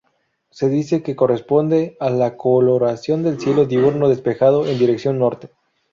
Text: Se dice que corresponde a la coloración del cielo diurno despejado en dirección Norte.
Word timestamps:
Se 0.49 0.67
dice 0.67 1.03
que 1.03 1.15
corresponde 1.15 1.95
a 1.99 2.09
la 2.09 2.35
coloración 2.35 3.21
del 3.21 3.39
cielo 3.39 3.65
diurno 3.65 4.09
despejado 4.09 4.65
en 4.65 4.79
dirección 4.79 5.19
Norte. 5.19 5.51